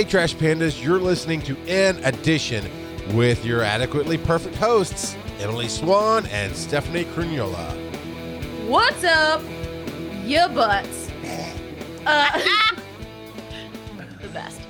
[0.00, 2.64] Hey, Trash Pandas, you're listening to In Addition
[3.14, 7.70] with your adequately perfect hosts, Emily Swan and Stephanie Crugnola.
[8.66, 9.42] What's up,
[10.24, 11.10] ya butts?
[12.06, 12.30] Uh,
[14.22, 14.62] the best.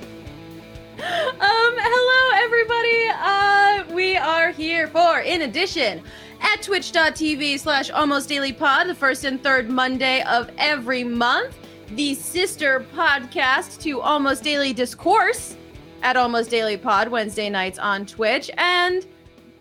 [0.99, 3.07] Um, hello everybody.
[3.13, 6.03] Uh, we are here for In Addition
[6.41, 11.55] at twitch.tv slash almost daily pod, the first and third Monday of every month.
[11.95, 15.57] The sister podcast to Almost Daily Discourse
[16.03, 18.49] at Almost Daily Pod Wednesday nights on Twitch.
[18.57, 19.05] And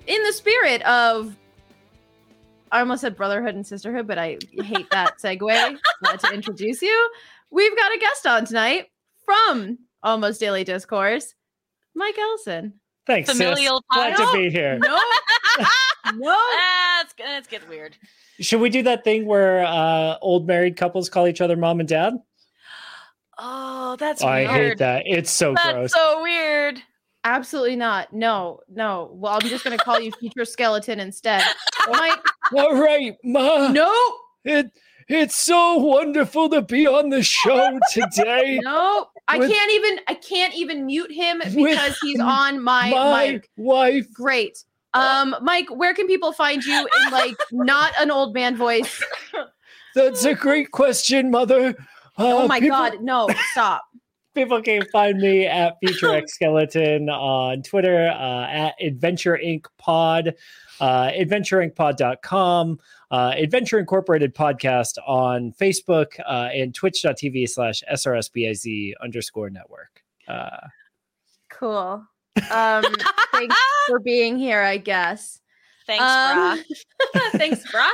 [0.06, 1.36] in the spirit of
[2.70, 5.78] I almost said brotherhood and sisterhood, but I hate that segue.
[6.02, 7.10] Not to introduce you.
[7.50, 8.86] We've got a guest on tonight
[9.24, 11.34] from Almost Daily Discourse,
[11.96, 12.74] Mike Ellison.
[13.08, 13.68] Thanks, sis.
[13.92, 14.78] Glad to be here.
[14.78, 14.96] No,
[15.58, 16.34] no.
[16.36, 17.96] Ah, it's, it's getting weird.
[18.40, 21.88] Should we do that thing where uh, old married couples call each other mom and
[21.88, 22.14] dad?
[23.38, 25.04] Oh, that's Oh, I hate that.
[25.06, 25.92] It's so That's gross.
[25.92, 26.80] so weird.
[27.24, 28.12] Absolutely not.
[28.12, 29.10] No, no.
[29.12, 31.42] Well, I'm just going to call you Future Skeleton instead.
[31.90, 32.18] Mike,
[32.56, 33.68] All right, ma.
[33.68, 33.92] no,
[34.44, 34.70] It
[35.08, 38.60] it's so wonderful to be on the show today.
[38.62, 39.08] no.
[39.28, 40.00] I With- can't even.
[40.06, 43.48] I can't even mute him because he's on my My mic.
[43.56, 44.06] wife.
[44.12, 44.62] Great.
[44.94, 49.02] Um, Mike, where can people find you in like not an old man voice?
[49.94, 51.74] That's a great question, mother.
[52.18, 53.82] Oh Uh, my people- god, no, stop.
[54.32, 59.64] People can find me at Future X Skeleton on Twitter, uh, at Adventure Inc.
[59.76, 60.34] Pod,
[60.80, 62.78] uh, adventureincpod.com,
[63.10, 70.02] uh, Adventure Incorporated Podcast on Facebook, uh, and twitch.tv slash SRSBIZ underscore network.
[70.28, 70.58] Uh,
[71.50, 72.06] Cool.
[72.50, 72.84] Um,
[73.32, 73.56] thanks
[73.88, 75.40] for being here, I guess.
[75.86, 77.30] Thanks, Um, brah.
[77.38, 77.88] thanks, brah.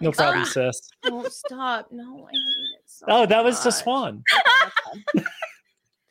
[0.00, 0.90] no problem, Um, sis.
[1.02, 1.88] Don't stop.
[1.90, 3.74] No, I hate it so Oh, that was the much.
[3.82, 4.22] swan.
[4.32, 4.74] Okay, that's
[5.14, 5.24] fine.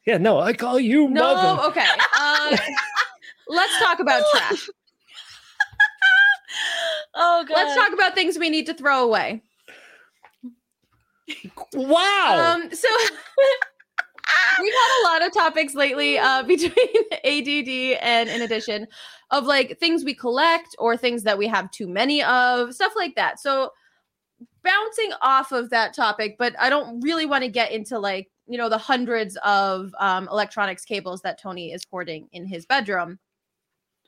[0.06, 1.42] Yeah, no, I call you mother.
[1.62, 1.86] No, okay.
[2.18, 2.58] Uh,
[3.48, 4.68] let's talk about trash.
[7.14, 7.56] Oh god.
[7.56, 9.42] Let's talk about things we need to throw away.
[11.74, 12.58] Wow.
[12.64, 12.88] Um, so
[14.62, 18.88] we've had a lot of topics lately uh, between ADD and in addition
[19.32, 23.16] of like things we collect or things that we have too many of, stuff like
[23.16, 23.40] that.
[23.40, 23.72] So
[24.64, 28.58] bouncing off of that topic, but I don't really want to get into like, you
[28.58, 33.20] know, the hundreds of um, electronics cables that Tony is hoarding in his bedroom.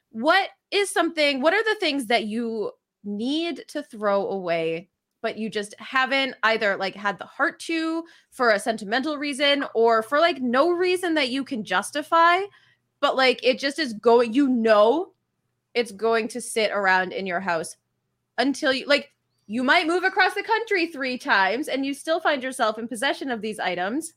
[0.10, 2.72] What is something, what are the things that you
[3.04, 4.90] need to throw away
[5.22, 10.02] but you just haven't either like had the heart to for a sentimental reason or
[10.02, 12.40] for like no reason that you can justify
[13.00, 15.12] but like it just is going you know
[15.74, 17.78] it's going to sit around in your house
[18.38, 19.12] until you like
[19.48, 23.30] you might move across the country 3 times and you still find yourself in possession
[23.30, 24.14] of these items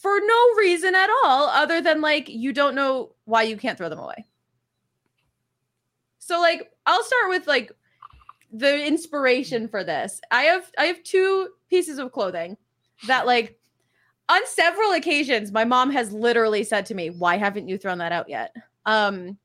[0.00, 3.90] for no reason at all other than like you don't know why you can't throw
[3.90, 4.24] them away.
[6.18, 7.72] So like I'll start with like
[8.52, 10.20] the inspiration for this.
[10.30, 12.56] I have I have two pieces of clothing
[13.06, 13.58] that like
[14.28, 18.12] on several occasions my mom has literally said to me, "Why haven't you thrown that
[18.12, 18.54] out yet?"
[18.86, 19.38] Um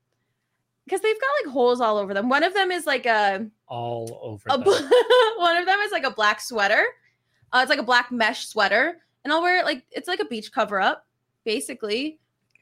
[0.84, 2.28] because they've got like holes all over them.
[2.28, 4.44] One of them is like a, All over.
[4.48, 4.56] a
[5.38, 6.84] one of them is like a black sweater.
[7.52, 10.24] Uh, it's like a black mesh sweater, and I'll wear it like it's like a
[10.24, 11.04] beach cover up,
[11.44, 12.18] basically.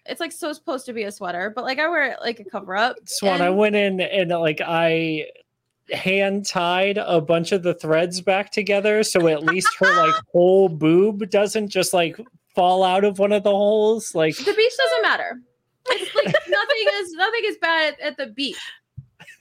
[0.06, 2.44] It's like so supposed to be a sweater, but like I wear it like a
[2.44, 2.96] cover up.
[3.04, 5.26] Swan, I went in and like I
[5.92, 10.68] hand tied a bunch of the threads back together so at least her like whole
[10.68, 12.18] boob doesn't just like
[12.54, 14.14] fall out of one of the holes.
[14.14, 15.40] Like the beach doesn't matter.
[15.90, 18.56] It's like nothing is nothing is bad at the beach.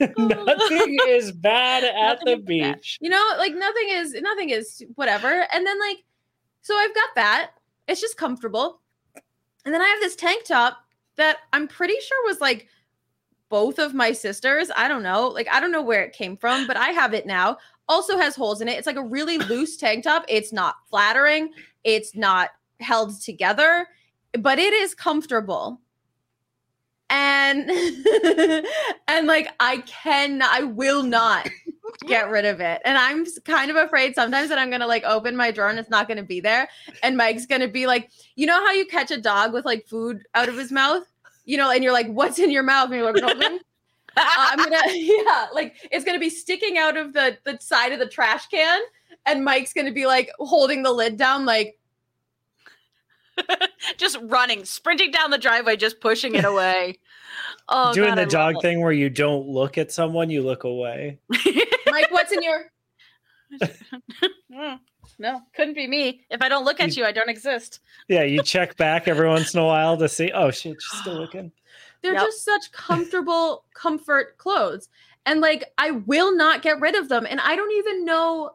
[0.18, 2.74] nothing is bad at Nothing the is bad.
[2.76, 2.98] beach.
[3.00, 5.46] You know, like nothing is nothing is whatever.
[5.52, 5.98] And then like
[6.62, 7.50] so I've got that.
[7.88, 8.80] It's just comfortable.
[9.64, 10.78] And then I have this tank top
[11.16, 12.68] that I'm pretty sure was like
[13.54, 14.68] both of my sisters.
[14.74, 15.28] I don't know.
[15.28, 17.58] Like I don't know where it came from, but I have it now.
[17.88, 18.76] Also has holes in it.
[18.76, 20.24] It's like a really loose tank top.
[20.26, 21.50] It's not flattering.
[21.84, 22.48] It's not
[22.80, 23.86] held together,
[24.40, 25.80] but it is comfortable.
[27.10, 27.70] And
[29.06, 31.48] and like I can I will not
[32.08, 32.82] get rid of it.
[32.84, 35.90] And I'm kind of afraid sometimes that I'm gonna like open my drawer and it's
[35.90, 36.68] not gonna be there.
[37.04, 40.26] And Mike's gonna be like, you know how you catch a dog with like food
[40.34, 41.04] out of his mouth?
[41.44, 42.86] You know, and you're like, what's in your mouth?
[42.86, 43.58] And you're like, nothing.
[44.16, 47.98] Uh, I'm gonna, yeah, like it's gonna be sticking out of the the side of
[47.98, 48.80] the trash can,
[49.26, 51.76] and Mike's gonna be like holding the lid down, like,
[53.96, 57.00] just running, sprinting down the driveway, just pushing it away.
[57.68, 58.62] Oh, Doing God, the I love dog it.
[58.62, 61.18] thing where you don't look at someone, you look away.
[61.90, 62.70] Mike, what's in your?
[65.18, 66.22] No, couldn't be me.
[66.30, 67.80] If I don't look at you, I don't exist.
[68.08, 70.30] Yeah, you check back every once in a while to see.
[70.32, 71.52] Oh shit, she's still looking.
[72.02, 72.22] They're Yep.
[72.22, 74.88] just such comfortable comfort clothes.
[75.26, 77.26] And like I will not get rid of them.
[77.28, 78.50] And I don't even know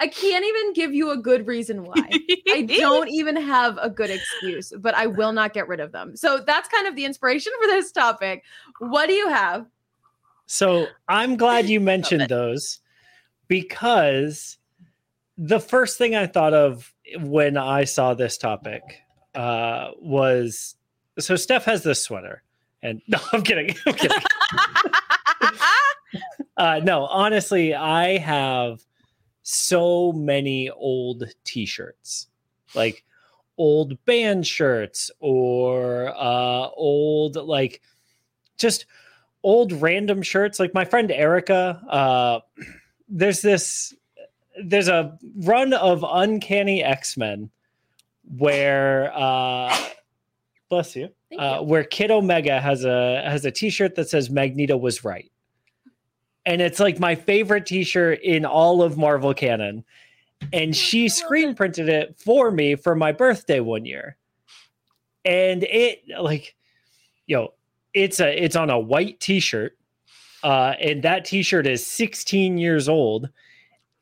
[0.00, 2.10] I can't even give you a good reason why.
[2.48, 6.16] I don't even have a good excuse, but I will not get rid of them.
[6.16, 8.42] So that's kind of the inspiration for this topic.
[8.78, 9.66] What do you have?
[10.46, 12.80] So I'm glad you mentioned those
[13.46, 14.56] because
[15.42, 18.82] the first thing I thought of when I saw this topic
[19.34, 20.76] uh, was
[21.18, 22.42] so Steph has this sweater,
[22.82, 23.74] and no, I'm kidding.
[23.86, 24.18] I'm kidding.
[26.58, 28.82] uh, no, honestly, I have
[29.42, 32.28] so many old T-shirts,
[32.74, 33.02] like
[33.56, 37.80] old band shirts or uh, old like
[38.58, 38.84] just
[39.42, 40.60] old random shirts.
[40.60, 42.40] Like my friend Erica, uh,
[43.08, 43.94] there's this
[44.64, 47.50] there's a run of Uncanny X Men
[48.36, 49.76] where uh,
[50.68, 51.08] bless you
[51.38, 51.66] uh, you.
[51.66, 55.30] where Kid Omega has a has a T-shirt that says Magneto was right,
[56.46, 59.84] and it's like my favorite T-shirt in all of Marvel canon.
[60.54, 64.16] And she screen printed it for me for my birthday one year,
[65.24, 66.54] and it like,
[67.26, 67.52] yo,
[67.92, 69.76] it's a it's on a white T-shirt,
[70.42, 73.28] uh, and that T-shirt is 16 years old.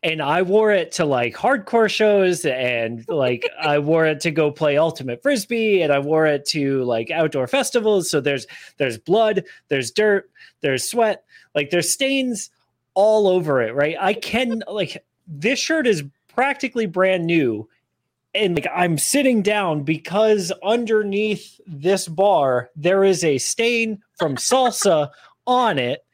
[0.02, 4.50] And I wore it to like hardcore shows, and like I wore it to go
[4.50, 8.10] play ultimate frisbee, and I wore it to like outdoor festivals.
[8.10, 8.46] So there's
[8.76, 10.30] there's blood, there's dirt,
[10.60, 11.24] there's sweat,
[11.54, 12.50] like there's stains
[12.94, 13.96] all over it, right?
[13.98, 17.68] I can like this shirt is practically brand new,
[18.34, 25.10] and like I'm sitting down because underneath this bar there is a stain from salsa
[25.46, 26.04] on it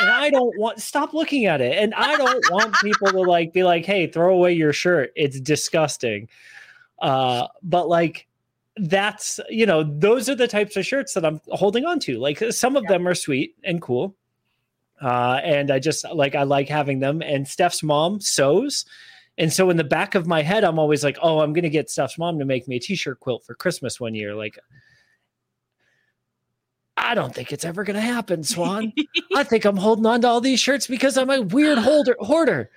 [0.00, 1.78] and I don't want stop looking at it.
[1.78, 5.12] And I don't want people to like be like, "Hey, throw away your shirt.
[5.16, 6.28] It's disgusting."
[7.00, 8.26] Uh, but like
[8.76, 12.18] that's you know those are the types of shirts that I'm holding on to.
[12.18, 14.14] Like some of them are sweet and cool,
[15.00, 17.22] uh, and I just like I like having them.
[17.22, 18.84] And Steph's mom sews,
[19.38, 21.90] and so in the back of my head, I'm always like, "Oh, I'm gonna get
[21.90, 24.58] Steph's mom to make me a t-shirt quilt for Christmas one year." Like.
[27.02, 28.92] I don't think it's ever going to happen, Swan.
[29.34, 32.70] I think I'm holding on to all these shirts because I'm a weird holder hoarder.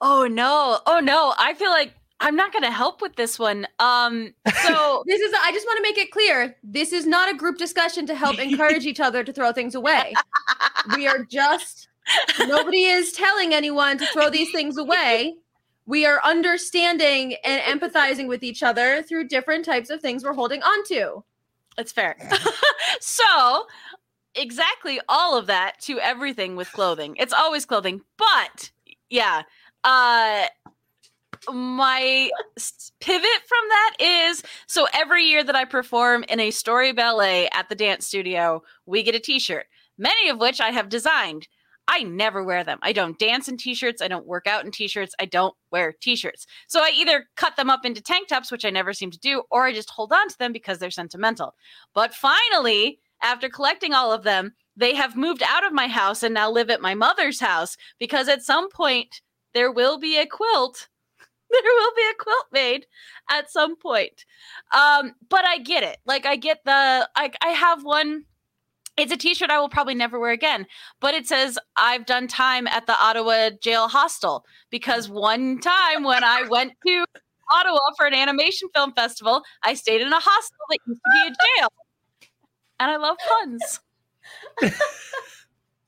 [0.00, 0.80] oh no.
[0.86, 1.34] Oh no.
[1.38, 3.66] I feel like I'm not gonna help with this one.
[3.78, 4.34] Um
[4.64, 6.56] so This is I just want to make it clear.
[6.62, 10.12] This is not a group discussion to help encourage each other to throw things away.
[10.96, 11.88] We are just
[12.40, 15.36] nobody is telling anyone to throw these things away.
[15.86, 20.62] We are understanding and empathizing with each other through different types of things we're holding
[20.62, 21.24] on to.
[21.78, 22.16] It's fair.
[23.00, 23.66] so,
[24.34, 27.16] exactly all of that to everything with clothing.
[27.18, 28.70] It's always clothing, but
[29.08, 29.42] yeah,
[29.84, 30.46] uh
[31.52, 32.30] my
[33.00, 37.68] pivot from that is so every year that I perform in a story ballet at
[37.68, 41.48] the dance studio, we get a t-shirt, many of which I have designed.
[41.92, 42.78] I never wear them.
[42.82, 46.46] I don't dance in t-shirts, I don't work out in t-shirts, I don't wear t-shirts.
[46.68, 49.42] So I either cut them up into tank tops, which I never seem to do,
[49.50, 51.56] or I just hold on to them because they're sentimental.
[51.92, 56.32] But finally, after collecting all of them, they have moved out of my house and
[56.32, 59.20] now live at my mother's house because at some point
[59.52, 60.88] there will be a quilt.
[61.52, 62.86] There will be a quilt made
[63.28, 64.24] at some point.
[64.72, 65.96] Um, but I get it.
[66.06, 68.24] Like I get the I I have one
[69.00, 70.66] it's a t-shirt I will probably never wear again,
[71.00, 76.24] but it says I've done time at the Ottawa jail hostel because one time when
[76.24, 77.04] I went to
[77.52, 81.28] Ottawa for an animation film festival, I stayed in a hostel that used to be
[81.28, 81.72] a jail.
[82.78, 83.80] And I love puns.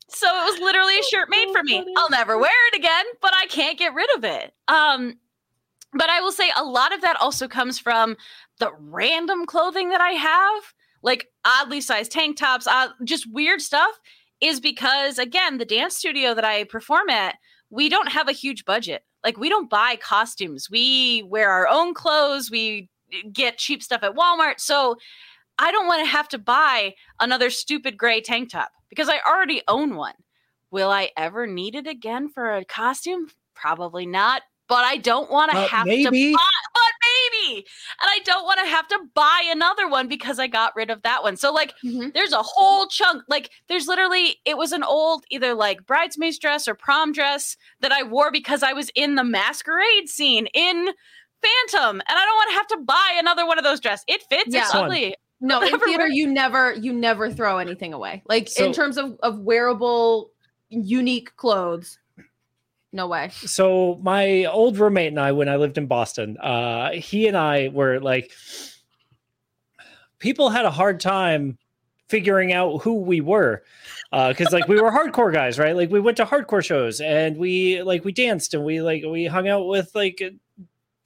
[0.09, 1.85] so it was literally a shirt made for me.
[1.97, 4.53] I'll never wear it again, but I can't get rid of it.
[4.69, 5.19] Um
[5.95, 8.17] but I will say a lot of that also comes from
[8.59, 13.99] the random clothing that I have, like oddly sized tank tops, uh, just weird stuff,
[14.41, 17.37] is because again, the dance studio that I perform at,
[17.71, 19.03] we don't have a huge budget.
[19.25, 20.69] Like we don't buy costumes.
[20.71, 22.51] We wear our own clothes.
[22.51, 22.89] We
[23.33, 24.59] get cheap stuff at Walmart.
[24.59, 24.97] So
[25.59, 29.63] I don't want to have to buy another stupid gray tank top because I already
[29.69, 30.15] own one.
[30.71, 33.27] Will I ever need it again for a costume?
[33.55, 34.43] Probably not.
[34.69, 36.05] But I don't want to Uh, have maybe.
[36.05, 36.37] to buy, maybe.
[37.57, 41.03] And I don't want to have to buy another one because I got rid of
[41.03, 41.37] that one.
[41.37, 42.09] So like mm-hmm.
[42.15, 46.69] there's a whole chunk like there's literally it was an old either like bridesmaid's dress
[46.69, 50.89] or prom dress that I wore because I was in the masquerade scene in
[51.43, 54.05] Phantom and I don't want to have to buy another one of those dresses.
[54.09, 54.55] It fits.
[54.55, 54.69] It's Yeah.
[54.73, 55.17] ugly.
[55.41, 58.23] No, in theater wear- you never you never throw anything away.
[58.29, 60.31] Like So- in terms of of wearable
[60.71, 61.99] unique clothes.
[62.93, 63.31] No way.
[63.33, 67.69] so my old roommate and I, when I lived in Boston, uh, he and I
[67.69, 68.31] were like,
[70.19, 71.59] people had a hard time
[72.09, 73.63] figuring out who we were
[74.11, 77.83] because like we were hardcore guys right like we went to hardcore shows and we
[77.83, 80.23] like we danced and we like we hung out with like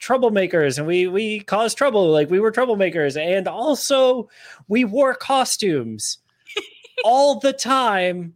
[0.02, 4.28] troublemakers and we we caused trouble like we were troublemakers and also
[4.66, 6.18] we wore costumes
[7.04, 8.34] all the time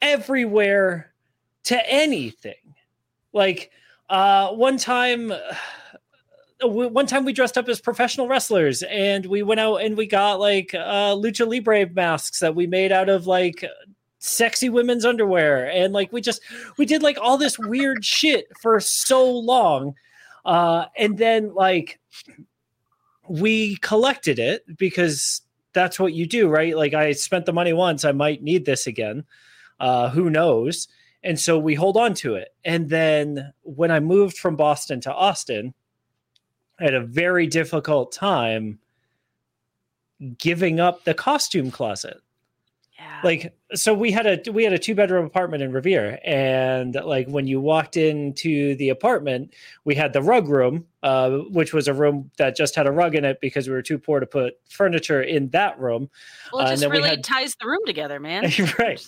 [0.00, 1.13] everywhere
[1.64, 2.74] to anything.
[3.32, 3.70] Like
[4.10, 9.60] uh one time uh, one time we dressed up as professional wrestlers and we went
[9.60, 13.64] out and we got like uh lucha libre masks that we made out of like
[14.18, 15.66] sexy women's underwear.
[15.70, 16.40] And like we just
[16.76, 19.94] we did like all this weird shit for so long
[20.44, 21.98] uh and then like
[23.26, 25.40] we collected it because
[25.72, 26.76] that's what you do right?
[26.76, 29.24] Like i spent the money once i might need this again.
[29.80, 30.88] Uh who knows
[31.24, 32.54] and so we hold on to it.
[32.64, 35.74] And then when i moved from boston to austin
[36.78, 38.80] I had a very difficult time
[40.38, 42.20] giving up the costume closet
[42.96, 43.20] Yeah.
[43.24, 47.26] like so we had a we had a two bedroom apartment in Revere and like
[47.26, 49.52] when you walked into the apartment
[49.84, 53.16] we had the rug room uh, which was a room that just had a rug
[53.16, 56.08] in it because we were too poor to put furniture in that room
[56.52, 58.44] well, uh, it just then we really had- ties the room together, man.
[58.78, 59.04] right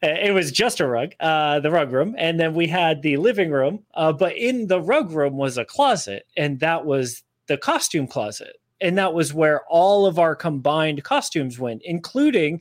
[0.00, 3.50] it was just a rug uh, the rug room and then we had the living
[3.50, 8.06] room uh, but in the rug room was a closet and that was the costume
[8.06, 12.60] closet and that was where all of our combined costumes went including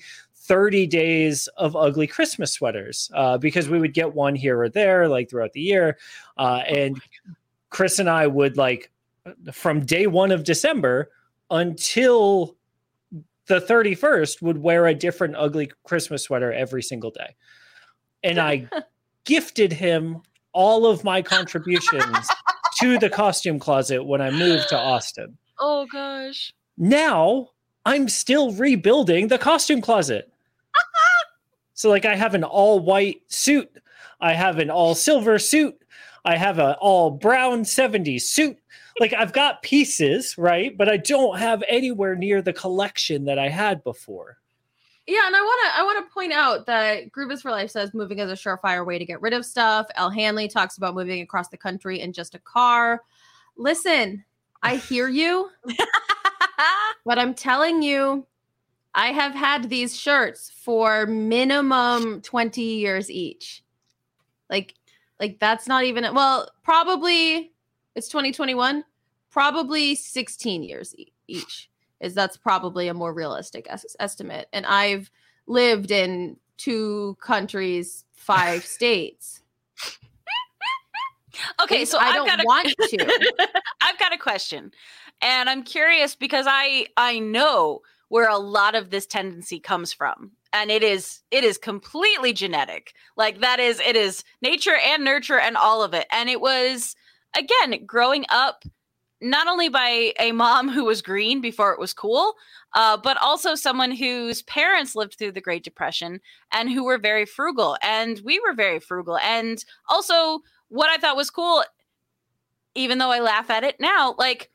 [0.50, 5.08] 30 days of ugly christmas sweaters uh, because we would get one here or there
[5.08, 5.98] like throughout the year
[6.38, 7.00] uh, and
[7.70, 8.92] chris and i would like
[9.54, 11.12] from day one of december
[11.52, 12.58] until
[13.46, 17.36] the 31st would wear a different ugly christmas sweater every single day
[18.24, 18.68] and i
[19.26, 20.20] gifted him
[20.52, 22.28] all of my contributions
[22.80, 26.52] to the costume closet when i moved to austin Oh gosh.
[26.78, 27.50] now
[27.86, 30.32] I'm still rebuilding the costume closet.
[31.80, 33.72] So like I have an all white suit,
[34.20, 35.82] I have an all silver suit,
[36.26, 38.58] I have an all brown 70s suit.
[39.00, 40.78] Like I've got pieces, right?
[40.78, 44.40] But I don't have anywhere near the collection that I had before.
[45.08, 47.94] Yeah, and I want to I want to point out that Groovis for Life says
[47.94, 49.88] moving is a surefire way to get rid of stuff.
[49.96, 53.04] El Hanley talks about moving across the country in just a car.
[53.56, 54.26] Listen,
[54.62, 55.50] I hear you,
[57.06, 58.28] but I'm telling you,
[58.96, 63.64] I have had these shirts for minimum 20 years each.
[64.50, 64.76] Like
[65.20, 67.52] like that's not even well, probably
[67.96, 68.84] it's 2021,
[69.30, 71.70] probably 16 years e- each
[72.00, 74.48] is that's probably a more realistic es- estimate.
[74.54, 75.12] And I've
[75.48, 79.42] lived in two countries, five states.
[81.62, 83.28] okay, so I I've don't a, want to.
[83.82, 84.72] I've got a question,
[85.22, 90.32] and I'm curious because I I know where a lot of this tendency comes from,
[90.52, 92.94] and it is it is completely genetic.
[93.16, 96.96] Like that is it is nature and nurture and all of it, and it was
[97.38, 98.66] again growing up
[99.22, 102.36] not only by a mom who was green before it was cool,
[102.74, 106.22] uh, but also someone whose parents lived through the Great Depression
[106.54, 110.40] and who were very frugal, and we were very frugal, and also
[110.70, 111.64] what I thought was cool,
[112.76, 114.50] even though I laugh at it now, like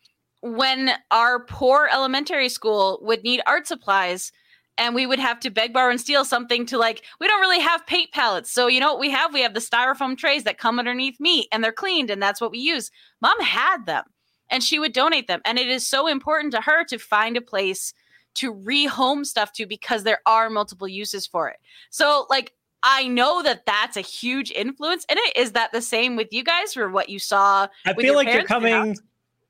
[0.44, 4.30] when our poor elementary school would need art supplies
[4.76, 7.60] and we would have to beg, borrow, and steal something to like, we don't really
[7.60, 8.50] have paint palettes.
[8.50, 9.32] So, you know what we have?
[9.32, 12.50] We have the styrofoam trays that come underneath me and they're cleaned, and that's what
[12.50, 12.90] we use.
[13.22, 14.04] Mom had them
[14.50, 15.40] and she would donate them.
[15.46, 17.94] And it is so important to her to find a place
[18.34, 21.56] to rehome stuff to because there are multiple uses for it.
[21.88, 25.36] So, like, I know that that's a huge influence in it.
[25.38, 27.66] Is that the same with you guys for what you saw?
[27.86, 28.94] I feel like you're coming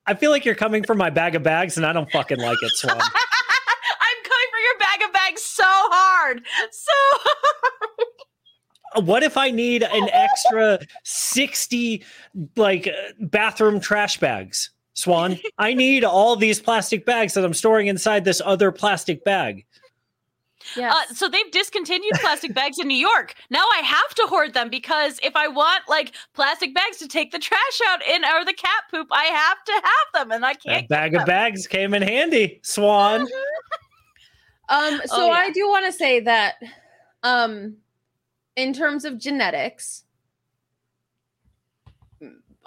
[0.07, 2.59] I feel like you're coming for my bag of bags and I don't fucking like
[2.63, 2.97] it, Swan.
[3.01, 6.43] I'm coming for your bag of bags so hard.
[6.71, 6.93] So
[9.03, 12.05] what if I need an extra 60
[12.57, 14.71] like uh, bathroom trash bags?
[14.97, 19.67] Swan, I need all these plastic bags that I'm storing inside this other plastic bag.
[20.77, 20.95] Yes.
[20.95, 23.35] Uh, so they've discontinued plastic bags in New York.
[23.51, 27.33] Now I have to hoard them because if I want like plastic bags to take
[27.33, 30.55] the trash out in or the cat poop, I have to have them, and I
[30.55, 30.89] can't.
[30.89, 33.29] That bag get of bags came in handy, Swan.
[34.69, 35.33] Um, so Oh, yeah.
[35.33, 36.55] I do want to say that,
[37.23, 37.77] um,
[38.57, 40.05] in terms of genetics,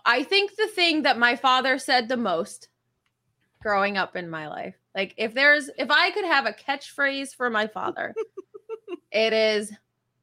[0.06, 2.70] I think the thing that my father said the most
[3.62, 7.52] growing up in my life, like if there's, if I could have a catchphrase for
[7.52, 8.16] my father,
[9.12, 9.72] it is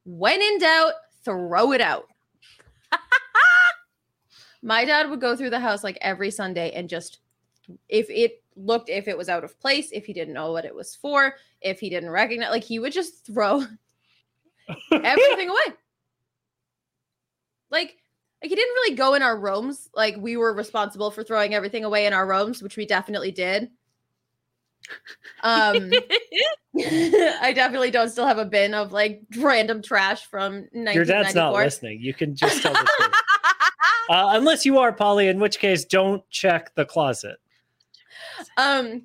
[0.03, 2.07] when in doubt, throw it out.
[4.61, 7.19] My dad would go through the house like every Sunday and just
[7.87, 10.75] if it looked if it was out of place, if he didn't know what it
[10.75, 13.63] was for, if he didn't recognize like he would just throw
[14.91, 15.75] everything away.
[17.71, 17.95] Like
[18.41, 19.89] like he didn't really go in our rooms.
[19.95, 23.71] Like we were responsible for throwing everything away in our rooms, which we definitely did.
[25.43, 25.91] Um
[26.77, 30.93] I definitely don't still have a bin of like random trash from 1994.
[30.93, 32.01] Your dad's not listening.
[32.01, 33.11] You can just tell the truth.
[34.07, 37.37] Uh, unless you are Polly, in which case, don't check the closet.
[38.57, 39.03] Um,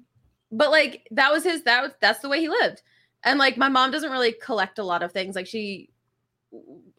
[0.52, 2.82] but like that was his that was that's the way he lived.
[3.24, 5.36] And like my mom doesn't really collect a lot of things.
[5.36, 5.90] Like she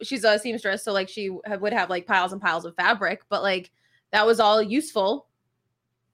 [0.02, 3.42] she's a seamstress, so like she would have like piles and piles of fabric, but
[3.42, 3.70] like
[4.12, 5.28] that was all useful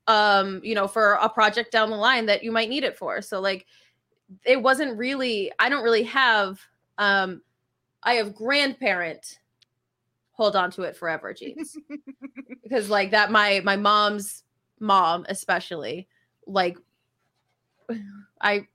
[0.08, 3.22] um, you know, for a project down the line that you might need it for.
[3.22, 3.66] So like
[4.44, 6.60] it wasn't really I don't really have
[6.98, 7.42] um
[8.02, 9.38] I have grandparent
[10.32, 11.76] hold on to it forever jeans
[12.62, 14.44] because like that my my mom's
[14.80, 16.08] mom especially
[16.46, 16.78] like
[18.40, 18.66] i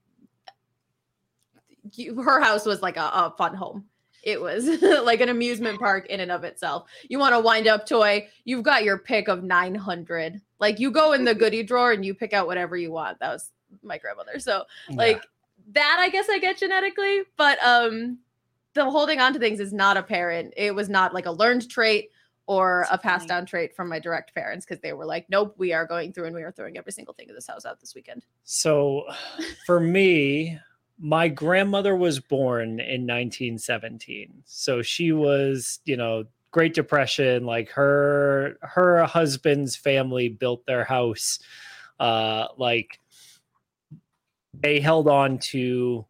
[1.94, 3.86] you- her house was like a, a fun home
[4.24, 6.89] it was like an amusement park in and of itself.
[7.10, 8.27] You want a wind up toy?
[8.46, 12.13] You've got your pick of 900 like you go in the goodie drawer and you
[12.13, 13.20] pick out whatever you want.
[13.20, 13.51] That was
[13.82, 14.39] my grandmother.
[14.39, 15.25] So like
[15.72, 18.18] that i guess i get genetically but um
[18.74, 20.53] the holding on to things is not apparent.
[20.58, 22.10] It was not like a learned trait
[22.46, 25.56] or That's a passed down trait from my direct parents because they were like nope
[25.58, 27.80] we are going through and we are throwing every single thing in this house out
[27.80, 28.25] this weekend.
[28.44, 29.06] So
[29.65, 30.60] for me,
[31.00, 34.44] my grandmother was born in 1917.
[34.46, 41.40] So she was, you know, Great Depression, like her her husband's family built their house
[42.00, 43.00] uh like
[44.54, 46.06] they held on to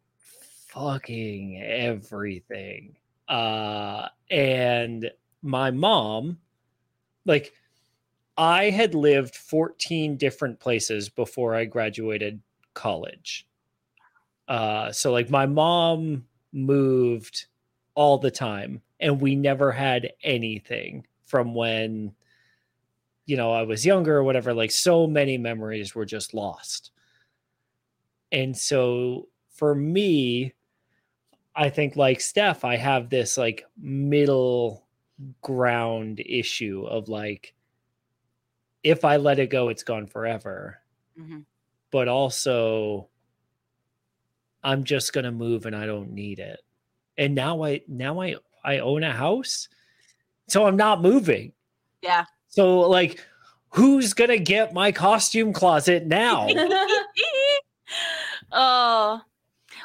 [0.68, 2.96] fucking everything.
[3.26, 5.10] Uh and
[5.42, 6.38] my mom
[7.24, 7.54] like
[8.36, 12.40] I had lived 14 different places before I graduated
[12.74, 13.46] college.
[14.48, 17.46] Uh, so like my mom moved
[17.94, 22.14] all the time and we never had anything from when
[23.26, 26.90] you know I was younger or whatever like so many memories were just lost.
[28.32, 30.52] And so for me
[31.56, 34.86] I think like Steph I have this like middle
[35.42, 37.54] ground issue of like
[38.82, 40.80] if I let it go it's gone forever
[41.18, 41.44] Mhm.
[41.92, 43.08] but also
[44.64, 46.60] I'm just gonna move and I don't need it.
[47.18, 49.68] And now I now I I own a house,
[50.48, 51.52] so I'm not moving.
[52.02, 52.24] Yeah.
[52.48, 53.24] So like,
[53.68, 56.48] who's gonna get my costume closet now?
[58.52, 59.20] oh.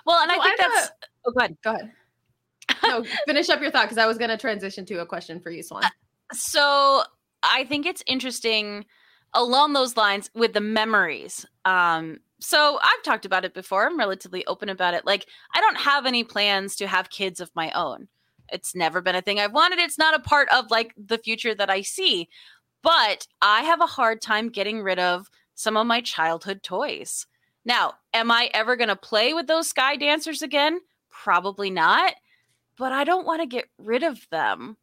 [0.06, 0.92] Well, and So I think I have that's
[1.28, 1.58] oh go ahead.
[1.64, 1.92] go ahead
[2.84, 5.52] no finish up your thought because i was going to transition to a question for
[5.52, 5.84] you swan
[6.32, 7.04] so
[7.44, 8.86] I think it's interesting
[9.34, 11.46] along those lines with the memories.
[11.66, 13.86] Um, so I've talked about it before.
[13.86, 15.06] I'm relatively open about it.
[15.06, 18.08] Like I don't have any plans to have kids of my own.
[18.52, 19.80] It's never been a thing I've wanted.
[19.80, 22.30] It's not a part of like the future that I see.
[22.82, 27.28] But I have a hard time getting rid of some of my childhood toys.
[27.66, 30.80] Now, am I ever going to play with those sky dancers again?
[31.10, 32.14] Probably not.
[32.78, 34.78] But I don't want to get rid of them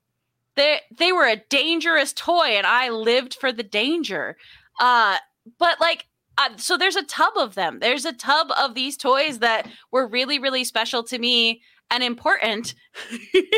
[0.57, 4.37] they they were a dangerous toy and i lived for the danger
[4.81, 5.16] uh
[5.59, 6.07] but like
[6.38, 7.79] uh, so there's a tub of them.
[7.81, 12.75] There's a tub of these toys that were really really special to me and important.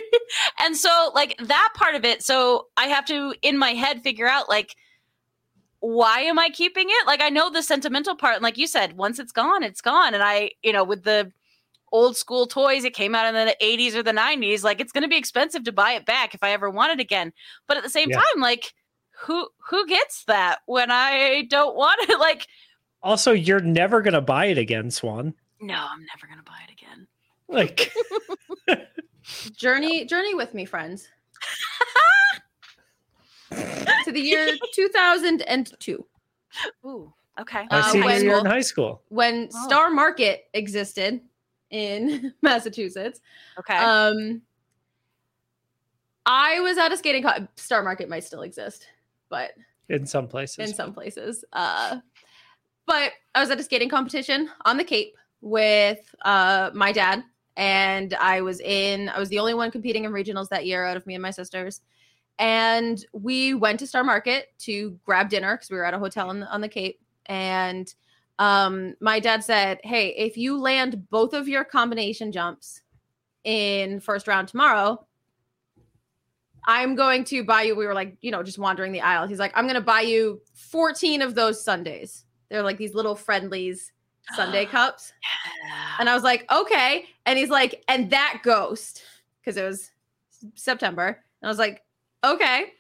[0.61, 4.27] And so like that part of it so i have to in my head figure
[4.29, 4.75] out like
[5.81, 7.07] why am i keeping it?
[7.07, 10.15] Like i know the sentimental part and like you said once it's gone it's gone.
[10.15, 11.33] And i you know with the
[11.93, 15.03] old school toys it came out in the 80s or the 90s like it's going
[15.03, 17.33] to be expensive to buy it back if i ever want it again.
[17.67, 18.17] But at the same Yeah.
[18.17, 18.75] time like
[19.23, 22.19] who who gets that when i don't want it?
[22.29, 22.47] Like
[23.03, 25.35] also, you're never gonna buy it again, Swan.
[25.61, 27.07] no i'm never going to buy it again
[27.49, 27.93] Like,
[29.57, 31.09] journey journey with me friends
[34.05, 36.07] to the year 2002
[36.87, 39.03] ooh okay I Uh, see when- you're in high school.
[39.09, 39.67] when Oh.
[39.67, 41.21] star market existed
[41.71, 43.21] in massachusetts
[43.59, 44.41] okay um
[46.25, 48.87] i was at a skating co- star market might still exist
[49.29, 49.51] but
[49.91, 51.45] In some places, in some places.
[51.53, 51.99] Uh,
[52.89, 57.23] but I was at a skating competition on the Cape with uh, my dad,
[57.57, 59.11] and I was in.
[59.11, 61.31] I was the only one competing in regionals that year out of me and my
[61.31, 61.83] sisters.
[62.41, 66.31] And we went to Star Market to grab dinner because we were at a hotel
[66.31, 67.01] on the, on the Cape.
[67.27, 67.93] And
[68.39, 72.81] um, my dad said, "Hey, if you land both of your combination jumps
[73.45, 75.05] in first round tomorrow."
[76.65, 77.75] I'm going to buy you.
[77.75, 79.27] We were like, you know, just wandering the aisle.
[79.27, 82.27] He's like, I'm going to buy you 14 of those sundaes.
[82.51, 83.93] They're like these little Friendly's
[84.35, 85.13] sundae cups.
[85.99, 87.07] And I was like, okay.
[87.27, 89.03] And he's like, and that ghost,
[89.41, 89.91] because it was
[90.55, 91.07] September.
[91.07, 91.83] And I was like,
[92.25, 92.73] okay,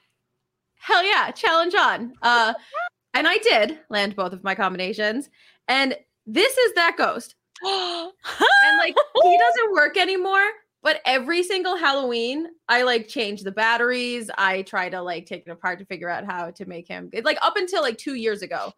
[0.74, 2.14] hell yeah, challenge on.
[2.22, 2.54] Uh,
[3.14, 5.30] and I did land both of my combinations.
[5.68, 7.34] And this is that ghost.
[8.60, 10.46] And like, he doesn't work anymore.
[10.82, 14.30] But every single Halloween, I like change the batteries.
[14.38, 17.38] I try to like take it apart to figure out how to make him like
[17.42, 18.72] up until like two years ago.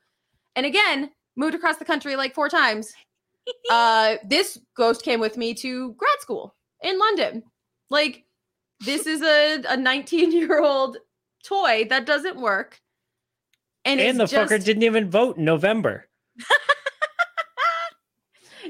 [0.56, 2.92] And again, moved across the country like four times.
[3.68, 7.42] Uh, this ghost came with me to grad school in London.
[7.88, 8.24] Like,
[8.80, 10.98] this is a, a 19 year old
[11.44, 12.78] toy that doesn't work.
[13.84, 16.06] And, And, the it's just, fucker didn't even vote in November.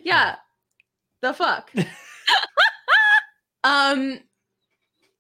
[0.04, 0.36] Yeah.
[1.22, 1.70] The fuck.
[3.64, 4.20] um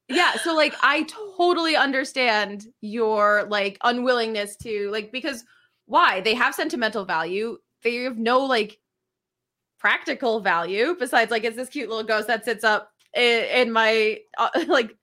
[0.08, 5.44] yeah, so like I totally understand your like unwillingness to like because
[5.90, 6.20] why?
[6.20, 7.58] They have sentimental value.
[7.82, 8.78] They have no like
[9.78, 14.18] practical value besides like it's this cute little ghost that sits up in, in my
[14.38, 14.96] uh, like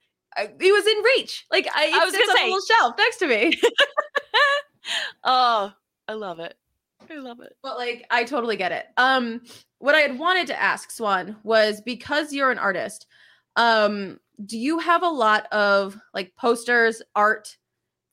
[0.62, 1.46] he was in reach.
[1.52, 3.54] Like I, it I was sits gonna on a say- little shelf next to me.
[5.24, 5.74] oh,
[6.08, 6.56] I love it.
[7.10, 7.56] I love it.
[7.64, 8.86] but like I totally get it.
[8.98, 9.42] Um
[9.80, 13.08] what I had wanted to ask Swan was because you're an artist,
[13.56, 17.58] um do you have a lot of like posters, art,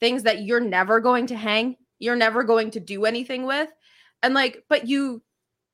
[0.01, 3.69] things that you're never going to hang, you're never going to do anything with?
[4.23, 5.23] And like but you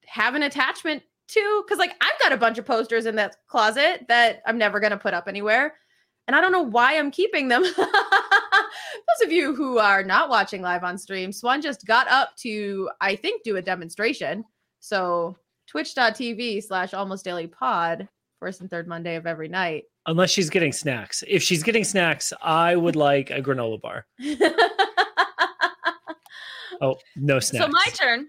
[0.07, 4.07] have an attachment to cuz like I've got a bunch of posters in that closet
[4.09, 5.75] that I'm never going to put up anywhere.
[6.27, 7.63] And I don't know why I'm keeping them.
[7.77, 12.89] Those of you who are not watching live on stream, Swan just got up to,
[13.01, 14.45] I think, do a demonstration.
[14.79, 19.85] So twitch.tv slash almost daily pod, first and third Monday of every night.
[20.07, 21.23] Unless she's getting snacks.
[21.27, 24.07] If she's getting snacks, I would like a granola bar.
[26.81, 27.65] Oh, no snacks.
[27.65, 28.29] So my turn.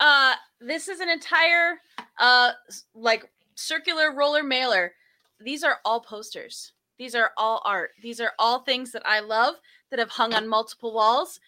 [0.00, 1.78] Uh, this is an entire
[2.18, 2.52] uh
[2.94, 4.92] like circular roller mailer.
[5.40, 6.72] These are all posters.
[6.98, 7.90] These are all art.
[8.02, 9.54] These are all things that I love
[9.90, 11.40] that have hung on multiple walls.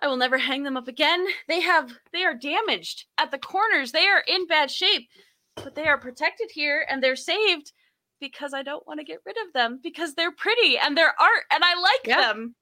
[0.00, 1.24] I will never hang them up again.
[1.48, 3.92] They have they are damaged at the corners.
[3.92, 5.08] They are in bad shape,
[5.54, 7.72] but they are protected here and they're saved
[8.20, 11.44] because I don't want to get rid of them because they're pretty and they're art
[11.52, 12.20] and I like Yeah.
[12.32, 12.54] them.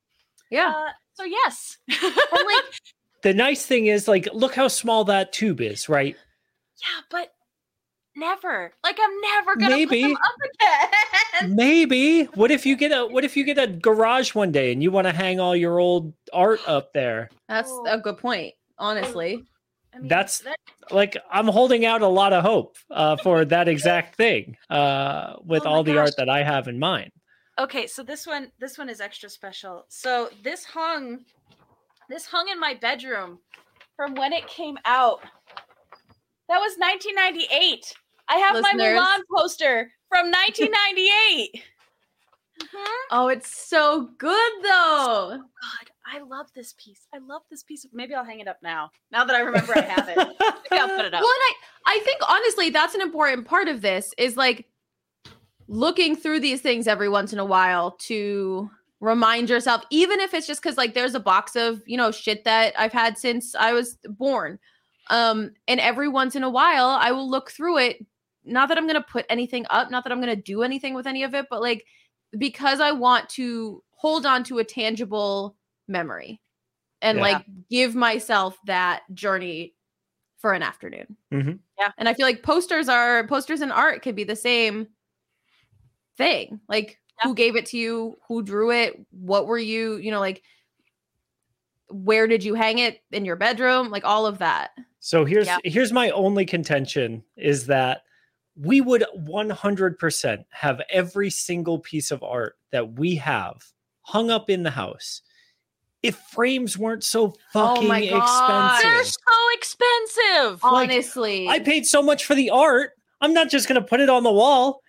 [0.51, 0.69] Yeah.
[0.77, 1.79] Uh, so yes.
[2.03, 2.65] Like,
[3.23, 6.17] the nice thing is, like, look how small that tube is, right?
[6.81, 7.33] Yeah, but
[8.17, 8.73] never.
[8.83, 10.03] Like I'm never gonna Maybe.
[10.03, 11.55] put them up again.
[11.57, 12.23] Maybe.
[12.35, 14.91] What if you get a what if you get a garage one day and you
[14.91, 17.29] want to hang all your old art up there?
[17.49, 17.85] that's Oh.
[17.89, 19.45] a good point, honestly.
[19.95, 20.57] I mean, That's- that-
[20.91, 25.63] Like I'm holding out a lot of hope uh, for that exact thing uh, with
[25.63, 27.11] Oh my all the art that I have in mind.
[27.61, 27.87] Okay.
[27.87, 29.85] So this one, this one is extra special.
[29.88, 31.20] So this hung,
[32.09, 33.38] this hung in my bedroom
[33.96, 35.20] from when it came out.
[36.49, 37.94] That was 1998.
[38.29, 38.99] I have my Listeners.
[38.99, 41.62] Mulan poster from 1998.
[42.61, 42.87] Mhm.
[43.11, 45.38] Oh, it's so good though.
[45.38, 47.07] God, I love this piece.
[47.14, 47.87] I love this piece.
[47.92, 48.90] Maybe I'll hang it up now.
[49.11, 51.23] Now that I remember I have it, maybe I'll put it up.
[51.23, 51.55] Well, and I,
[51.87, 54.66] I think honestly, that's an important part of this is like
[55.71, 60.47] looking through these things every once in a while to remind yourself, even if it's
[60.47, 63.73] just because like there's a box of, you know, shit that I've had since I
[63.73, 64.59] was born.
[65.11, 68.05] Um, and every once in a while I will look through it.
[68.45, 71.23] Not that I'm gonna put anything up, not that I'm gonna do anything with any
[71.23, 71.87] of it, but like
[72.37, 75.57] because I want to hold on to a tangible
[75.87, 76.41] memory
[77.01, 77.23] and Yeah.
[77.23, 79.75] like give myself that journey
[80.39, 81.17] for an afternoon.
[81.33, 81.59] Mhm.
[81.79, 81.93] Yeah.
[81.97, 84.89] And I feel like posters are posters and art could be the same
[86.21, 86.61] thing.
[86.69, 90.43] Like who gave it to you, who drew it, what were you, you know, like
[91.91, 93.91] where did you hang it in your bedroom?
[93.91, 94.71] Like all of that.
[95.01, 95.59] So here's Yeah.
[95.65, 98.03] here's my only contention is that
[98.57, 103.57] we would 100% have every single piece of art that we have
[104.03, 105.23] hung up in the house
[106.03, 108.83] if frames weren't so Oh fucking my God.
[108.83, 110.63] They're so expensive.
[110.63, 111.49] Like, Honestly.
[111.49, 112.93] I paid so much for the art.
[113.21, 114.81] I'm not just going to put it on the wall.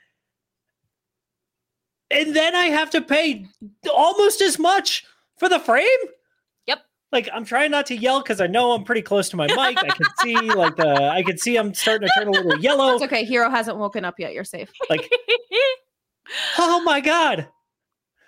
[2.12, 3.46] And then I have to pay
[3.94, 5.06] almost as much
[5.38, 5.88] for the frame?
[6.68, 6.80] Yep.
[7.12, 9.78] Like I'm trying not to yell cuz I know I'm pretty close to my mic.
[9.78, 12.96] I can see like the I can see I'm starting to turn a little yellow.
[12.96, 13.24] it's okay.
[13.26, 14.34] Hero hasn't woken up yet.
[14.34, 14.70] You're safe.
[14.90, 15.10] Like
[16.58, 17.48] oh my god.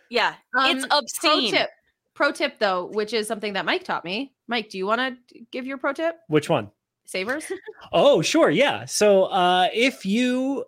[0.10, 1.52] yeah, it's Um, Pro obscene.
[1.52, 1.70] tip.
[2.14, 4.34] Pro tip though, which is something that Mike taught me.
[4.48, 6.16] Mike, do you want to give your pro tip?
[6.28, 6.72] Which one?
[7.06, 7.52] Savers?
[7.92, 8.86] Oh, sure, yeah.
[8.86, 10.66] So uh if you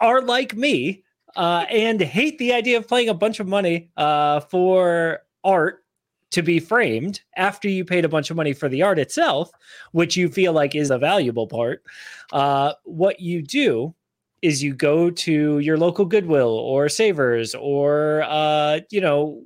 [0.00, 1.02] are like me,
[1.38, 5.84] uh, and hate the idea of paying a bunch of money uh, for art
[6.32, 9.50] to be framed after you paid a bunch of money for the art itself,
[9.92, 11.84] which you feel like is a valuable part.
[12.32, 13.94] Uh, what you do
[14.42, 19.44] is you go to your local Goodwill or Savers or uh, you know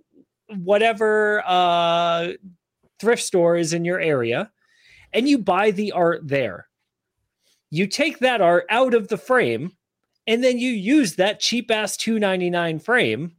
[0.48, 2.28] whatever uh,
[2.98, 4.50] thrift store is in your area,
[5.12, 6.68] and you buy the art there.
[7.70, 9.72] You take that art out of the frame,
[10.26, 13.32] and then you use that cheap ass two ninety nine frame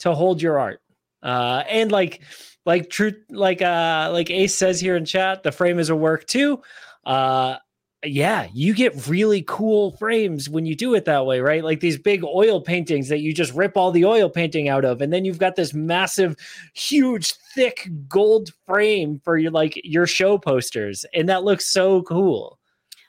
[0.00, 0.80] to hold your art.
[1.22, 2.22] Uh, and like
[2.66, 6.26] like true like uh like Ace says here in chat, the frame is a work
[6.26, 6.60] too.
[7.04, 7.56] Uh
[8.04, 11.62] yeah, you get really cool frames when you do it that way, right?
[11.62, 15.00] Like these big oil paintings that you just rip all the oil painting out of,
[15.00, 16.36] and then you've got this massive,
[16.74, 22.58] huge, thick gold frame for your like your show posters, and that looks so cool.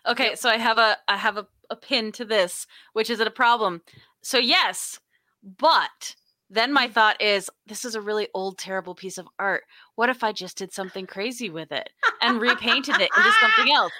[0.05, 3.29] Okay, so I have a I have a, a pin to this, which is a
[3.29, 3.81] problem.
[4.21, 4.99] So yes,
[5.43, 6.15] but
[6.49, 6.93] then my mm-hmm.
[6.93, 9.63] thought is this is a really old, terrible piece of art.
[9.95, 11.89] What if I just did something crazy with it
[12.21, 13.91] and repainted it into something else?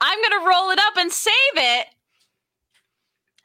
[0.00, 1.86] I'm gonna roll it up and save it.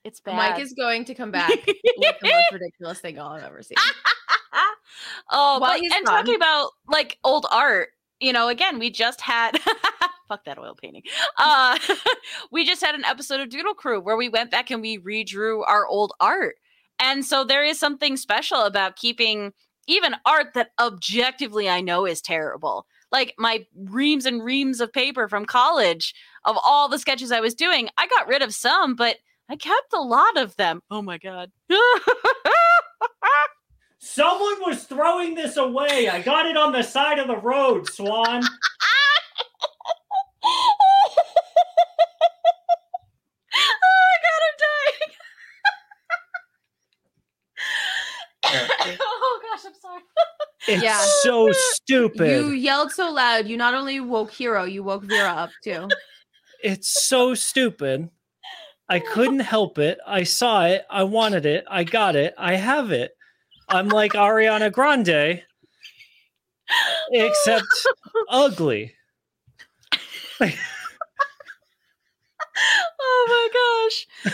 [0.03, 0.35] It's bad.
[0.35, 3.77] Mike is going to come back with the most ridiculous thing I'll have ever seen.
[5.31, 6.19] oh, While but, and gone.
[6.19, 9.59] talking about like old art, you know, again, we just had
[10.27, 11.03] fuck that oil painting.
[11.37, 11.77] Uh
[12.51, 15.63] we just had an episode of Doodle Crew where we went back and we redrew
[15.67, 16.55] our old art.
[16.99, 19.53] And so there is something special about keeping
[19.87, 22.85] even art that objectively I know is terrible.
[23.11, 26.13] Like my reams and reams of paper from college
[26.43, 29.17] of all the sketches I was doing, I got rid of some, but
[29.49, 30.81] I kept a lot of them.
[30.91, 31.51] Oh my god.
[33.99, 36.09] Someone was throwing this away.
[36.09, 38.43] I got it on the side of the road, Swan.
[40.43, 40.73] oh
[43.93, 45.11] my god, I'm dying.
[49.01, 50.01] oh gosh, I'm sorry.
[50.67, 50.99] It's Yeah.
[51.21, 52.29] so stupid.
[52.29, 55.87] You yelled so loud, you not only woke Hero, you woke Vera up too.
[56.63, 58.09] It's so stupid.
[58.89, 59.99] I couldn't help it.
[60.05, 60.85] I saw it.
[60.89, 61.65] I wanted it.
[61.69, 62.33] I got it.
[62.37, 63.11] I have it.
[63.69, 65.43] I'm like Ariana Grande,
[67.11, 67.65] except
[68.29, 68.95] ugly.
[72.99, 74.33] Oh my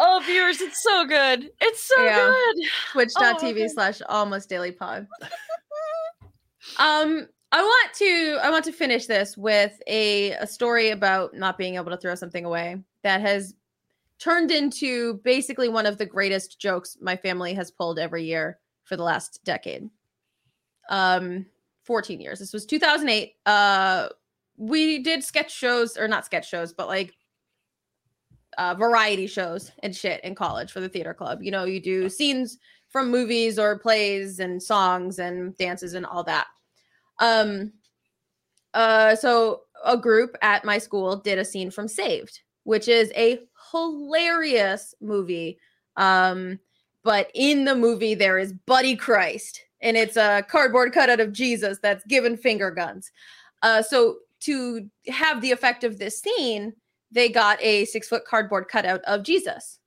[0.00, 1.50] Oh, viewers, it's so good.
[1.60, 2.26] It's so Yeah.
[2.26, 2.56] good.
[2.92, 3.68] Twitch.tv okay.
[3.68, 5.06] slash almost daily pod.
[6.78, 11.56] um, I want to I want to finish this with a, a story about not
[11.56, 13.54] being able to throw something away that has
[14.18, 18.96] turned into basically one of the greatest jokes my family has pulled every year for
[18.96, 19.88] the last decade.
[20.90, 21.46] Um
[21.84, 22.38] 14 years.
[22.38, 23.32] This was 2008.
[23.46, 24.08] Uh
[24.58, 27.14] we did sketch shows or not sketch shows, but like
[28.58, 31.42] uh, variety shows and shit in college for the theater club.
[31.42, 36.24] You know, you do scenes from movies or plays and songs and dances and all
[36.24, 36.48] that.
[37.20, 37.72] Um,
[38.74, 43.40] uh, so a group at my school did a scene from Saved, which is a
[43.70, 45.58] hilarious movie.
[45.96, 46.58] Um,
[47.04, 51.78] but in the movie there is Buddy Christ, and it's a cardboard cutout of Jesus
[51.80, 53.12] that's given finger guns.
[53.62, 56.72] Uh, so to have the effect of this scene,
[57.10, 59.78] they got a six foot cardboard cutout of Jesus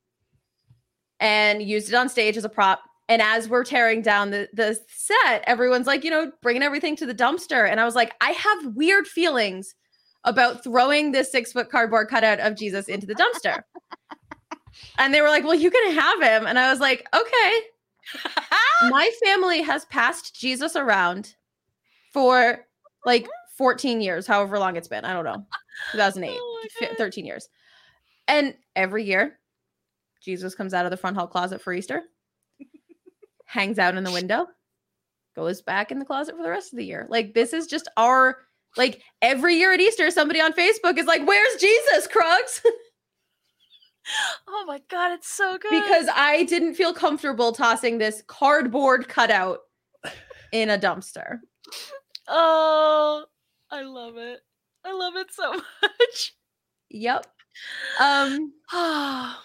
[1.20, 2.82] and used it on stage as a prop.
[3.08, 7.06] And as we're tearing down the, the set, everyone's like, you know, bringing everything to
[7.06, 7.70] the dumpster.
[7.70, 9.76] And I was like, I have weird feelings
[10.24, 13.62] about throwing this six foot cardboard cutout of Jesus into the dumpster.
[14.98, 16.48] and they were like, well, you can have him.
[16.48, 17.60] And I was like, okay.
[18.90, 21.36] My family has passed Jesus around
[22.14, 22.66] for
[23.06, 25.06] like 14 years, however long it's been.
[25.06, 25.46] I don't know.
[25.92, 27.50] 2008, Oh my 13 years.
[28.28, 29.40] And every year,
[30.22, 32.04] Jesus comes out of the front hall closet for Easter,
[33.46, 34.48] hangs out in the window,
[35.36, 37.08] goes back in the closet for the rest of the year.
[37.10, 38.38] Like, this is just our,
[38.78, 42.62] like, every year at Easter, somebody on Facebook is like, Where's Jesus, Krugs?
[44.48, 45.70] Oh my god, it's so good.
[45.70, 49.60] because I didn't feel comfortable tossing this cardboard cutout
[50.52, 51.38] in a dumpster.
[52.28, 53.26] oh,
[53.70, 54.40] I love it.
[54.86, 56.34] I love it so much.
[56.90, 57.26] Yep.
[58.00, 58.54] Um,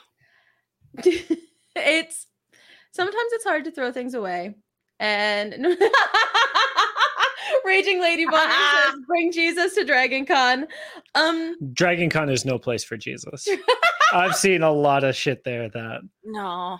[1.77, 2.27] it's
[2.92, 4.55] sometimes it's hard to throw things away.
[4.99, 5.53] And
[7.64, 8.53] Raging Lady Bunny
[8.85, 10.66] says, "Bring Jesus to Dragon Con."
[11.14, 13.46] Um, Dragon Con is no place for Jesus.
[14.12, 16.01] I've seen a lot of shit there that.
[16.25, 16.79] no,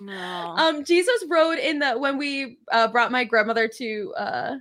[0.00, 0.54] no.
[0.56, 4.56] um, Jesus rode in the when we uh, brought my grandmother to uh,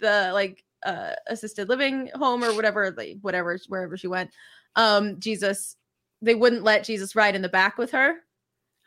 [0.00, 4.30] the like uh, assisted living home or whatever, like whatever wherever she went.
[4.76, 5.76] Um, Jesus
[6.20, 8.16] they wouldn't let Jesus ride in the back with her.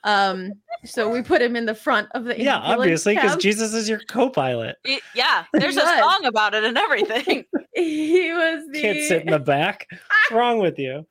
[0.04, 3.38] Um, so we put him in the front of the Yeah, obviously, because.
[3.38, 4.76] Jesus is your co-pilot.
[4.84, 7.46] It- yeah, there's a song about it and everything.
[7.76, 9.88] he was the Can't sit in the back.
[9.90, 11.06] What's wrong with you?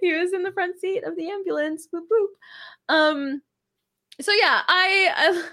[0.00, 1.88] he was in the front seat of the ambulance.
[1.92, 2.94] Boop boop.
[2.94, 3.42] Um,
[4.20, 5.44] so yeah, I, I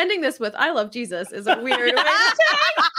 [0.00, 2.02] ending this with "I love Jesus" is a weird way.
[2.02, 2.84] To say.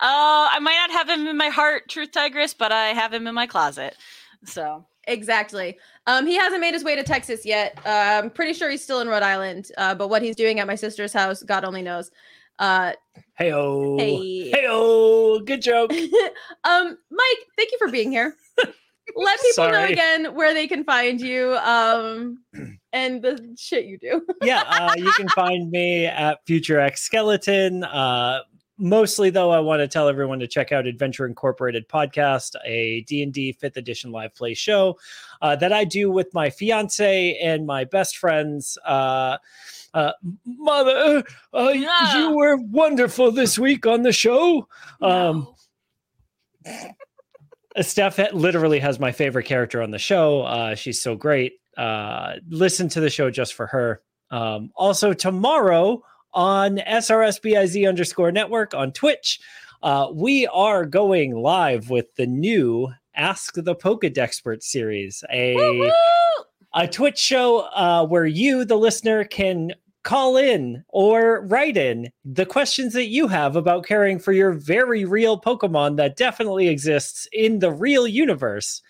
[0.00, 3.26] Oh, I might not have him in my heart, Truth Tigress, but I have him
[3.26, 3.96] in my closet.
[4.44, 5.78] So exactly.
[6.06, 7.78] Um, he hasn't made his way to Texas yet.
[7.86, 9.68] Uh, I'm pretty sure he's still in Rhode Island.
[9.78, 12.10] Uh, but what he's doing at my sister's house, God only knows.
[12.58, 12.92] Uh,
[13.38, 14.50] Hey oh, hey.
[14.50, 15.92] hey oh, good joke.
[16.64, 18.34] um, Mike, thank you for being here.
[19.16, 21.56] Let people know again where they can find you.
[21.56, 22.38] Um,
[22.92, 24.26] and the shit you do.
[24.42, 27.82] yeah, uh, you can find me at Future X Skeleton.
[27.84, 28.40] Uh,
[28.76, 33.52] mostly, though, I want to tell everyone to check out Adventure Incorporated podcast, a D&D
[33.52, 34.98] Fifth Edition live play show
[35.40, 38.76] uh, that I do with my fiance and my best friends.
[38.84, 39.38] Uh,
[39.94, 40.12] uh,
[40.44, 41.24] Mother,
[41.54, 42.18] uh, Yeah.
[42.18, 44.68] you were wonderful this week on the show.
[45.00, 45.54] Um,
[46.66, 46.90] no.
[47.80, 50.42] Steph literally has my favorite character on the show.
[50.42, 51.54] Uh, she's so great.
[51.76, 54.02] Uh, listen to the show just for her.
[54.30, 59.40] Um, also, tomorrow on SRSBIZ underscore network on Twitch,
[59.82, 65.90] uh, we are going live with the new Ask the Pokedexpert series, a Woo-woo!
[66.74, 69.72] a Twitch show uh, where you, the listener, can
[70.06, 75.04] call in or write in the questions that you have about caring for your very
[75.04, 78.80] real Pokemon that definitely exists in the real universe.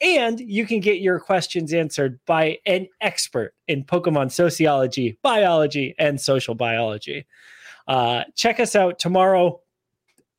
[0.00, 6.20] And you can get your questions answered by an expert in Pokemon sociology, biology, and
[6.20, 7.24] social biology.
[7.86, 9.60] Uh, check us out tomorrow,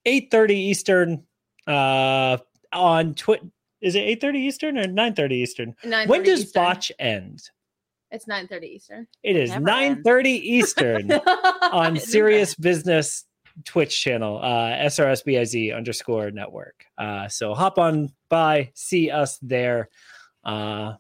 [0.06, 1.24] 8.30 Eastern
[1.66, 2.38] uh,
[2.74, 3.42] on Twitch.
[3.80, 5.76] Is it 8.30 Eastern or 9.30 Eastern?
[5.84, 6.64] 9:30 when does Eastern.
[6.64, 7.50] botch end?
[8.16, 9.08] It's 9:30 Eastern.
[9.24, 10.08] It is Never ends.
[10.08, 11.12] 9:30 Eastern
[11.62, 13.26] on Serious Business
[13.64, 16.86] Twitch channel, uh, SRSBIZ underscore network.
[16.98, 19.90] Uh, so hop on by, see us there.
[20.44, 20.94] Uh,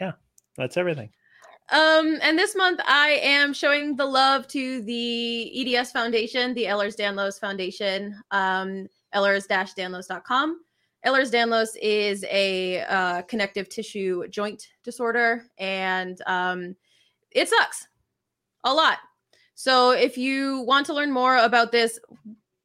[0.00, 0.12] yeah,
[0.56, 1.10] that's everything.
[1.72, 6.96] Um, and this month I am showing the love to the EDS Foundation, the Ehlers
[6.96, 10.60] Danlos Foundation, um, ehlers-danlos.com.
[11.06, 16.76] Ehlers-Danlos is a uh, connective tissue joint disorder, and um,
[17.30, 17.86] it sucks
[18.64, 18.98] a lot.
[19.54, 21.98] So if you want to learn more about this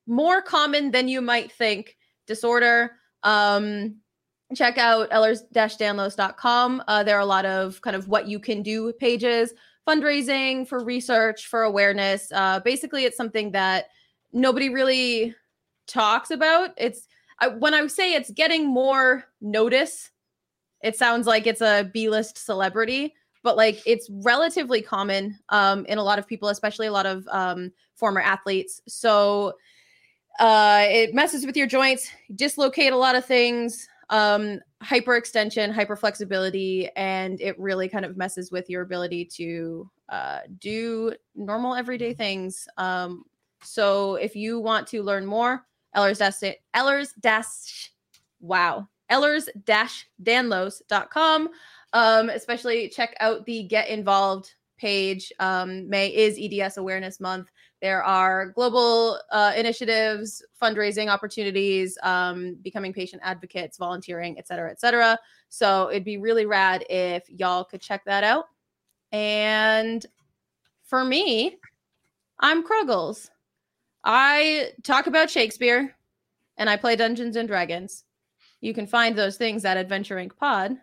[0.07, 2.91] more common than you might think disorder,
[3.23, 3.95] um,
[4.53, 6.83] check out ehlers-danlos.com.
[6.87, 9.53] Uh, there are a lot of kind of what you can do pages,
[9.87, 12.31] fundraising for research, for awareness.
[12.33, 13.85] Uh, basically, it's something that
[14.33, 15.33] nobody really
[15.87, 16.71] talks about.
[16.77, 17.07] It's
[17.39, 20.11] I, when I say it's getting more notice,
[20.81, 26.03] it sounds like it's a B-list celebrity, but like it's relatively common um, in a
[26.03, 28.81] lot of people, especially a lot of um, former athletes.
[28.87, 29.53] So
[30.39, 37.41] uh, it messes with your joints, dislocate a lot of things, um, hyperextension, hyperflexibility, and
[37.41, 42.67] it really kind of messes with your ability to uh, do normal everyday things.
[42.77, 43.23] Um,
[43.63, 47.91] so if you want to learn more, Ehlers dash Ehlers dash
[48.39, 51.49] wow Ehlers dash danlos.com.
[51.93, 55.31] Um, especially check out the get involved page.
[55.39, 57.47] Um, May is EDS Awareness Month.
[57.81, 64.79] There are global uh, initiatives, fundraising opportunities, um, becoming patient advocates, volunteering, et cetera, et
[64.79, 65.17] cetera.
[65.49, 68.45] So it'd be really rad if y'all could check that out.
[69.11, 70.05] And
[70.83, 71.57] for me,
[72.39, 73.29] I'm Kruggles.
[74.05, 75.95] I talk about Shakespeare
[76.57, 78.03] and I play Dungeons and Dragons.
[78.61, 80.37] You can find those things at Adventure Inc.
[80.37, 80.77] Pod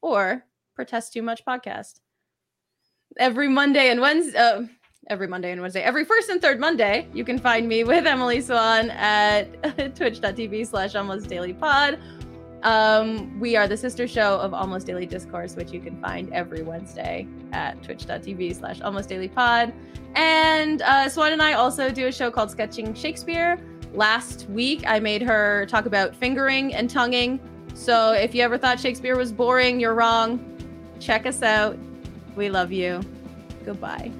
[0.00, 2.00] or Protest Too Much Podcast.
[3.18, 4.62] Every Monday and Wednesday, uh,
[5.08, 8.40] every Monday and Wednesday, every first and third Monday, you can find me with Emily
[8.40, 9.44] Swan at
[9.94, 11.98] twitch.tv slash almost daily pod.
[12.64, 16.62] Um, we are the sister show of Almost Daily Discourse, which you can find every
[16.62, 19.72] Wednesday at twitch.tv slash almost daily pod.
[20.14, 23.60] And uh, Swan and I also do a show called Sketching Shakespeare.
[23.92, 27.38] Last week, I made her talk about fingering and tonguing.
[27.74, 30.40] So if you ever thought Shakespeare was boring, you're wrong.
[31.00, 31.76] Check us out.
[32.34, 33.02] We love you.
[33.64, 34.10] Goodbye.